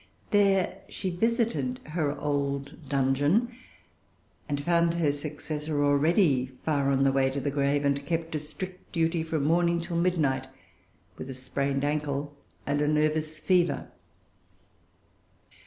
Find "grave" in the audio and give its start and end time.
7.51-7.85